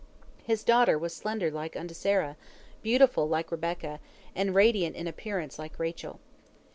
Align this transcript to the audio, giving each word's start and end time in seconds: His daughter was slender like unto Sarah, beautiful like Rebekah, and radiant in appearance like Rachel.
His 0.43 0.63
daughter 0.63 0.97
was 0.97 1.13
slender 1.15 1.51
like 1.51 1.75
unto 1.75 1.93
Sarah, 1.93 2.35
beautiful 2.81 3.29
like 3.29 3.51
Rebekah, 3.51 3.99
and 4.35 4.55
radiant 4.55 4.95
in 4.95 5.05
appearance 5.05 5.59
like 5.59 5.77
Rachel. 5.77 6.19